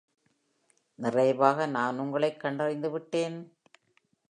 [0.99, 3.37] நிறைவாக, நான் உங்களைக் கண்டறிந்துவிட்டேன்!